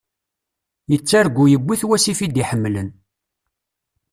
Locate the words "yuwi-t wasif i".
1.51-2.27